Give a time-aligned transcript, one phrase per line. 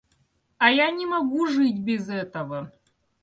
[0.57, 2.71] А я не могу жить без этого.